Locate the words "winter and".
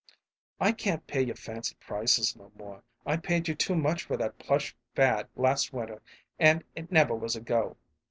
5.73-6.63